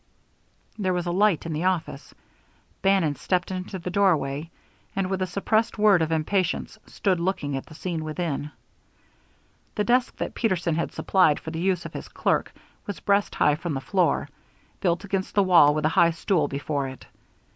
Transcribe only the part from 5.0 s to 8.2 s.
with a suppressed word of impatience, stood looking at the scene